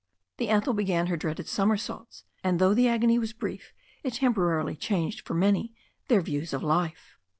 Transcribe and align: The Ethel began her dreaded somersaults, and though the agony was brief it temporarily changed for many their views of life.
The 0.37 0.49
Ethel 0.49 0.73
began 0.73 1.05
her 1.05 1.15
dreaded 1.15 1.47
somersaults, 1.47 2.23
and 2.43 2.57
though 2.57 2.73
the 2.73 2.87
agony 2.87 3.19
was 3.19 3.33
brief 3.33 3.71
it 4.01 4.15
temporarily 4.15 4.75
changed 4.75 5.27
for 5.27 5.35
many 5.35 5.75
their 6.07 6.21
views 6.21 6.53
of 6.53 6.63
life. 6.63 7.19